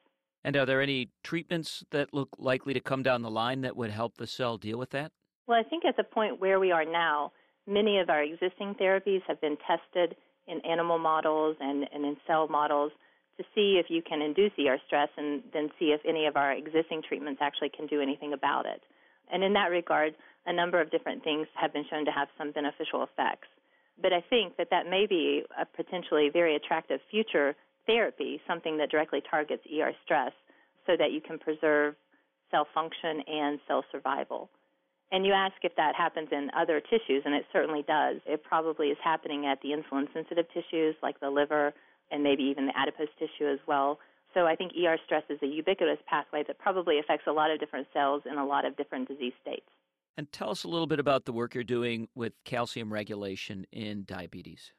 And 0.43 0.57
are 0.57 0.65
there 0.65 0.81
any 0.81 1.09
treatments 1.23 1.83
that 1.91 2.13
look 2.13 2.29
likely 2.37 2.73
to 2.73 2.79
come 2.79 3.03
down 3.03 3.21
the 3.21 3.31
line 3.31 3.61
that 3.61 3.77
would 3.77 3.91
help 3.91 4.17
the 4.17 4.27
cell 4.27 4.57
deal 4.57 4.77
with 4.77 4.89
that? 4.91 5.11
Well, 5.47 5.59
I 5.59 5.67
think 5.67 5.85
at 5.85 5.97
the 5.97 6.03
point 6.03 6.39
where 6.39 6.59
we 6.59 6.71
are 6.71 6.85
now, 6.85 7.31
many 7.67 7.99
of 7.99 8.09
our 8.09 8.23
existing 8.23 8.75
therapies 8.75 9.21
have 9.27 9.39
been 9.39 9.57
tested 9.67 10.15
in 10.47 10.59
animal 10.61 10.99
models 10.99 11.55
and, 11.59 11.87
and 11.93 12.05
in 12.05 12.17
cell 12.27 12.47
models 12.47 12.91
to 13.37 13.43
see 13.55 13.79
if 13.83 13.87
you 13.89 14.01
can 14.01 14.21
induce 14.21 14.51
ER 14.59 14.77
stress 14.85 15.09
and 15.17 15.41
then 15.53 15.69
see 15.79 15.85
if 15.85 16.01
any 16.07 16.27
of 16.27 16.35
our 16.35 16.51
existing 16.51 17.01
treatments 17.07 17.41
actually 17.41 17.69
can 17.69 17.87
do 17.87 18.01
anything 18.01 18.33
about 18.33 18.65
it. 18.65 18.81
And 19.31 19.43
in 19.43 19.53
that 19.53 19.71
regard, 19.71 20.13
a 20.45 20.53
number 20.53 20.81
of 20.81 20.91
different 20.91 21.23
things 21.23 21.47
have 21.55 21.73
been 21.73 21.85
shown 21.89 22.05
to 22.05 22.11
have 22.11 22.27
some 22.37 22.51
beneficial 22.51 23.03
effects. 23.03 23.47
But 24.01 24.11
I 24.11 24.21
think 24.29 24.57
that 24.57 24.69
that 24.71 24.89
may 24.89 25.05
be 25.07 25.43
a 25.59 25.65
potentially 25.65 26.29
very 26.31 26.55
attractive 26.55 26.99
future 27.09 27.55
therapy, 27.85 28.41
something 28.47 28.77
that 28.77 28.89
directly 28.89 29.21
targets 29.29 29.63
ER 29.71 29.91
stress 30.03 30.31
so 30.85 30.93
that 30.97 31.11
you 31.11 31.21
can 31.21 31.39
preserve 31.39 31.95
cell 32.51 32.67
function 32.73 33.21
and 33.27 33.59
cell 33.67 33.83
survival. 33.91 34.49
And 35.11 35.25
you 35.25 35.33
ask 35.33 35.53
if 35.61 35.75
that 35.75 35.95
happens 35.95 36.29
in 36.31 36.49
other 36.57 36.81
tissues, 36.81 37.21
and 37.25 37.35
it 37.35 37.45
certainly 37.53 37.83
does. 37.87 38.17
It 38.25 38.43
probably 38.43 38.87
is 38.87 38.97
happening 39.03 39.45
at 39.45 39.59
the 39.61 39.69
insulin 39.69 40.11
sensitive 40.13 40.45
tissues 40.53 40.95
like 41.03 41.19
the 41.19 41.29
liver 41.29 41.73
and 42.11 42.23
maybe 42.23 42.43
even 42.43 42.65
the 42.65 42.77
adipose 42.77 43.13
tissue 43.19 43.47
as 43.47 43.59
well. 43.67 43.99
So 44.33 44.47
I 44.47 44.55
think 44.55 44.71
ER 44.73 44.97
stress 45.05 45.23
is 45.29 45.37
a 45.43 45.45
ubiquitous 45.45 45.99
pathway 46.07 46.43
that 46.47 46.57
probably 46.57 46.99
affects 46.99 47.27
a 47.27 47.31
lot 47.31 47.51
of 47.51 47.59
different 47.59 47.87
cells 47.93 48.23
in 48.29 48.37
a 48.37 48.45
lot 48.45 48.65
of 48.65 48.75
different 48.75 49.07
disease 49.07 49.33
states. 49.41 49.67
And 50.17 50.31
tell 50.31 50.49
us 50.49 50.63
a 50.63 50.67
little 50.67 50.87
bit 50.87 50.99
about 50.99 51.25
the 51.25 51.33
work 51.33 51.53
you're 51.53 51.63
doing 51.63 52.07
with 52.15 52.33
calcium 52.43 52.91
regulation 52.91 53.65
in 53.71 54.05
diabetes 54.05 54.73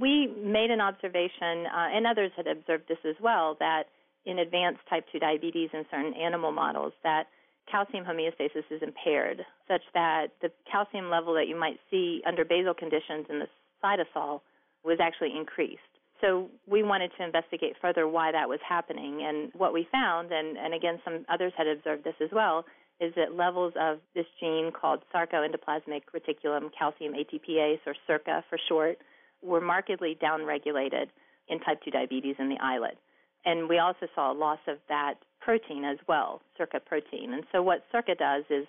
we 0.00 0.28
made 0.42 0.70
an 0.70 0.80
observation, 0.80 1.66
uh, 1.66 1.88
and 1.92 2.06
others 2.06 2.30
had 2.36 2.46
observed 2.46 2.84
this 2.88 2.98
as 3.04 3.16
well, 3.20 3.56
that 3.60 3.84
in 4.24 4.38
advanced 4.38 4.80
type 4.88 5.04
2 5.12 5.18
diabetes 5.18 5.70
in 5.72 5.84
certain 5.90 6.14
animal 6.14 6.52
models, 6.52 6.92
that 7.02 7.26
calcium 7.70 8.04
homeostasis 8.04 8.64
is 8.70 8.82
impaired, 8.82 9.44
such 9.68 9.82
that 9.94 10.28
the 10.40 10.50
calcium 10.70 11.10
level 11.10 11.34
that 11.34 11.48
you 11.48 11.58
might 11.58 11.78
see 11.90 12.22
under 12.26 12.44
basal 12.44 12.74
conditions 12.74 13.26
in 13.28 13.38
the 13.38 13.46
cytosol 13.82 14.40
was 14.84 14.98
actually 15.00 15.32
increased. 15.36 15.80
So 16.20 16.48
we 16.66 16.82
wanted 16.82 17.10
to 17.18 17.24
investigate 17.24 17.74
further 17.80 18.06
why 18.06 18.30
that 18.30 18.48
was 18.48 18.60
happening. 18.66 19.22
And 19.24 19.50
what 19.54 19.72
we 19.72 19.88
found, 19.90 20.30
and, 20.30 20.56
and 20.56 20.72
again, 20.72 21.00
some 21.04 21.24
others 21.28 21.52
had 21.56 21.66
observed 21.66 22.04
this 22.04 22.14
as 22.22 22.30
well, 22.32 22.64
is 23.00 23.12
that 23.16 23.34
levels 23.34 23.72
of 23.80 23.98
this 24.14 24.26
gene 24.38 24.70
called 24.70 25.00
sarcoendoplasmic 25.12 26.02
reticulum 26.14 26.70
calcium 26.78 27.14
ATPase, 27.14 27.80
or 27.86 27.94
SERCA 28.08 28.44
for 28.48 28.58
short, 28.68 28.98
were 29.42 29.60
markedly 29.60 30.16
downregulated 30.22 31.06
in 31.48 31.60
type 31.60 31.82
2 31.84 31.90
diabetes 31.90 32.36
in 32.38 32.48
the 32.48 32.58
islet. 32.60 32.96
And 33.44 33.68
we 33.68 33.78
also 33.78 34.06
saw 34.14 34.32
a 34.32 34.34
loss 34.34 34.60
of 34.68 34.78
that 34.88 35.14
protein 35.40 35.84
as 35.84 35.98
well, 36.06 36.40
SERCA 36.58 36.84
protein. 36.84 37.32
And 37.34 37.44
so 37.50 37.62
what 37.62 37.84
SERCA 37.92 38.16
does 38.16 38.44
is 38.50 38.66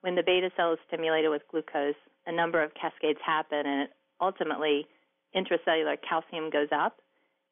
when 0.00 0.16
the 0.16 0.22
beta 0.22 0.50
cell 0.56 0.72
is 0.72 0.78
stimulated 0.88 1.30
with 1.30 1.42
glucose, 1.50 1.94
a 2.26 2.32
number 2.32 2.62
of 2.62 2.72
cascades 2.74 3.20
happen 3.24 3.64
and 3.64 3.88
ultimately 4.20 4.86
intracellular 5.36 5.96
calcium 6.08 6.50
goes 6.50 6.68
up 6.72 6.98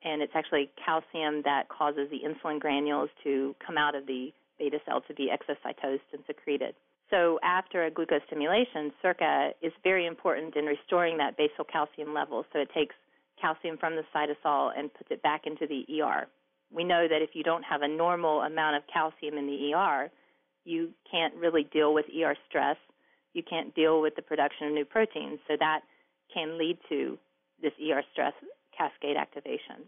and 0.04 0.20
it's 0.20 0.32
actually 0.34 0.70
calcium 0.84 1.42
that 1.44 1.68
causes 1.68 2.08
the 2.10 2.20
insulin 2.20 2.60
granules 2.60 3.08
to 3.24 3.54
come 3.64 3.78
out 3.78 3.94
of 3.94 4.06
the 4.06 4.32
beta 4.58 4.78
cell 4.86 5.00
to 5.08 5.14
be 5.14 5.30
exocytosed 5.30 6.00
and 6.12 6.22
secreted. 6.26 6.74
So 7.10 7.38
after 7.42 7.84
a 7.84 7.90
glucose 7.90 8.22
stimulation, 8.26 8.92
SERCA 9.02 9.52
is 9.62 9.72
very 9.82 10.06
important 10.06 10.56
in 10.56 10.64
restoring 10.64 11.16
that 11.18 11.36
basal 11.36 11.64
calcium 11.64 12.14
level. 12.14 12.44
So 12.52 12.60
it 12.60 12.70
takes 12.74 12.94
calcium 13.40 13.76
from 13.78 13.94
the 13.96 14.04
cytosol 14.14 14.72
and 14.76 14.92
puts 14.94 15.10
it 15.10 15.22
back 15.22 15.42
into 15.46 15.66
the 15.66 15.84
ER. 16.00 16.26
We 16.72 16.84
know 16.84 17.06
that 17.08 17.22
if 17.22 17.30
you 17.34 17.42
don't 17.42 17.62
have 17.62 17.82
a 17.82 17.88
normal 17.88 18.42
amount 18.42 18.76
of 18.76 18.82
calcium 18.92 19.36
in 19.36 19.46
the 19.46 19.74
ER, 19.74 20.10
you 20.64 20.90
can't 21.10 21.34
really 21.34 21.64
deal 21.72 21.92
with 21.92 22.06
ER 22.06 22.34
stress. 22.48 22.76
You 23.34 23.42
can't 23.42 23.74
deal 23.74 24.00
with 24.00 24.16
the 24.16 24.22
production 24.22 24.68
of 24.68 24.72
new 24.72 24.84
proteins. 24.84 25.40
So 25.46 25.56
that 25.58 25.80
can 26.32 26.58
lead 26.58 26.78
to 26.88 27.18
this 27.62 27.72
ER 27.78 28.02
stress 28.12 28.32
cascade 28.76 29.16
activation. 29.16 29.86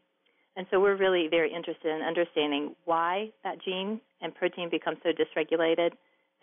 And 0.57 0.67
so 0.71 0.81
we're 0.81 0.97
really 0.97 1.29
very 1.29 1.53
interested 1.53 1.95
in 1.95 2.03
understanding 2.03 2.75
why 2.85 3.31
that 3.45 3.63
gene 3.63 4.01
and 4.23 4.35
protein 4.35 4.71
become 4.71 4.95
so 5.03 5.11
dysregulated 5.11 5.91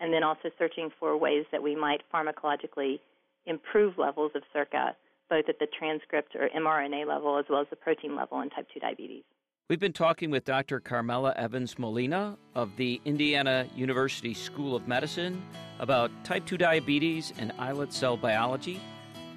and 0.00 0.12
then 0.12 0.22
also 0.22 0.50
searching 0.58 0.90
for 0.98 1.16
ways 1.16 1.44
that 1.52 1.62
we 1.62 1.74
might 1.74 2.02
pharmacologically 2.12 3.00
improve 3.46 3.98
levels 3.98 4.32
of 4.34 4.42
SERCA, 4.54 4.94
both 5.30 5.48
at 5.48 5.58
the 5.58 5.66
transcript 5.78 6.34
or 6.34 6.48
mRNA 6.56 7.06
level 7.06 7.38
as 7.38 7.44
well 7.48 7.60
as 7.60 7.66
the 7.70 7.76
protein 7.76 8.16
level 8.16 8.40
in 8.40 8.50
type 8.50 8.66
2 8.72 8.80
diabetes. 8.80 9.22
We've 9.70 9.80
been 9.80 9.94
talking 9.94 10.30
with 10.30 10.44
Dr. 10.44 10.78
Carmella 10.78 11.34
Evans 11.36 11.78
Molina 11.78 12.36
of 12.54 12.76
the 12.76 13.00
Indiana 13.06 13.66
University 13.74 14.34
School 14.34 14.76
of 14.76 14.86
Medicine 14.86 15.42
about 15.78 16.10
type 16.22 16.44
2 16.44 16.58
diabetes 16.58 17.32
and 17.38 17.50
islet 17.58 17.92
cell 17.92 18.16
biology. 18.16 18.78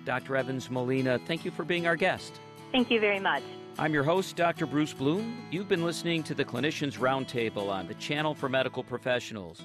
Dr. 0.03 0.35
Evans 0.35 0.69
Molina, 0.69 1.19
thank 1.27 1.45
you 1.45 1.51
for 1.51 1.63
being 1.63 1.87
our 1.87 1.95
guest. 1.95 2.41
Thank 2.71 2.91
you 2.91 2.99
very 2.99 3.19
much. 3.19 3.43
I'm 3.79 3.93
your 3.93 4.03
host, 4.03 4.35
Dr. 4.35 4.65
Bruce 4.65 4.91
Bloom. 4.91 5.45
You've 5.51 5.69
been 5.69 5.83
listening 5.83 6.23
to 6.23 6.33
the 6.33 6.43
Clinicians 6.43 6.97
Roundtable 6.97 7.69
on 7.69 7.87
the 7.87 7.93
Channel 7.93 8.33
for 8.33 8.49
Medical 8.49 8.83
Professionals. 8.83 9.61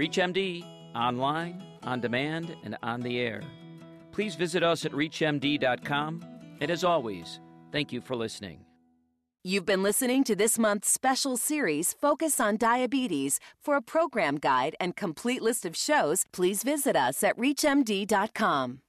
ReachMD, 0.00 0.64
online, 0.94 1.62
on 1.82 2.00
demand, 2.00 2.56
and 2.64 2.74
on 2.82 3.02
the 3.02 3.20
air. 3.20 3.42
Please 4.12 4.34
visit 4.34 4.62
us 4.62 4.86
at 4.86 4.92
ReachMD.com. 4.92 6.24
And 6.62 6.70
as 6.70 6.84
always, 6.84 7.38
thank 7.70 7.92
you 7.92 8.00
for 8.00 8.16
listening. 8.16 8.64
You've 9.44 9.66
been 9.66 9.82
listening 9.82 10.24
to 10.24 10.34
this 10.34 10.58
month's 10.58 10.90
special 10.90 11.36
series, 11.36 11.92
Focus 11.92 12.40
on 12.40 12.56
Diabetes. 12.56 13.40
For 13.62 13.76
a 13.76 13.82
program 13.82 14.36
guide 14.36 14.74
and 14.80 14.96
complete 14.96 15.42
list 15.42 15.66
of 15.66 15.76
shows, 15.76 16.24
please 16.32 16.62
visit 16.62 16.96
us 16.96 17.22
at 17.22 17.36
ReachMD.com. 17.36 18.80